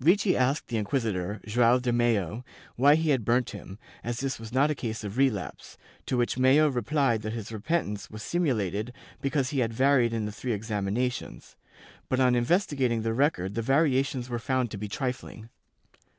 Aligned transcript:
Ricci 0.00 0.34
asked 0.34 0.68
the 0.68 0.78
inquisitor, 0.78 1.42
Joao 1.46 1.78
de 1.78 1.92
Mello, 1.92 2.42
why 2.76 2.94
he 2.94 3.10
had 3.10 3.22
burnt 3.22 3.50
him, 3.50 3.78
as 4.02 4.18
this 4.18 4.40
was 4.40 4.50
not 4.50 4.70
a 4.70 4.74
case 4.74 5.04
of 5.04 5.18
relapse, 5.18 5.76
to 6.06 6.16
which 6.16 6.38
Mello 6.38 6.68
replied 6.70 7.20
that 7.20 7.34
his 7.34 7.52
repentance 7.52 8.10
was 8.10 8.22
simulated 8.22 8.94
because 9.20 9.50
he 9.50 9.58
had 9.58 9.74
varied 9.74 10.14
in 10.14 10.24
the 10.24 10.32
three 10.32 10.54
examinations, 10.54 11.56
but 12.08 12.18
on 12.18 12.34
investigating 12.34 13.02
the 13.02 13.12
record 13.12 13.54
the 13.56 13.60
variations 13.60 14.30
were 14.30 14.38
found 14.38 14.70
to 14.70 14.78
be 14.78 14.88
trifling. 14.88 15.50